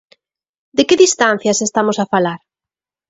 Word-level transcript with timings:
De 0.77 0.83
que 0.87 1.01
distancias 1.03 1.63
estamos 1.67 1.97
a 1.99 2.09
falar? 2.13 2.39